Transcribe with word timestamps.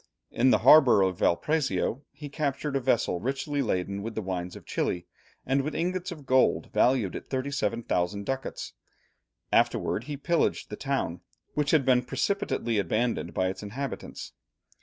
In 0.31 0.49
the 0.49 0.57
harbour 0.65 1.03
of 1.03 1.19
Valparaiso 1.19 2.01
he 2.11 2.27
captured 2.27 2.75
a 2.75 2.79
vessel 2.79 3.19
richly 3.19 3.61
laden 3.61 4.01
with 4.01 4.15
the 4.15 4.23
wines 4.23 4.55
of 4.55 4.65
Chili, 4.65 5.05
and 5.45 5.61
with 5.61 5.75
ingots 5.75 6.11
of 6.11 6.25
gold 6.25 6.71
valued 6.73 7.15
at 7.15 7.29
37,000 7.29 8.25
ducats; 8.25 8.73
afterwards 9.51 10.07
he 10.07 10.17
pillaged 10.17 10.71
the 10.71 10.75
town, 10.75 11.21
which 11.53 11.69
had 11.69 11.85
been 11.85 12.01
precipitately 12.01 12.79
abandoned 12.79 13.35
by 13.35 13.49
its 13.49 13.61
inhabitants. 13.61 14.33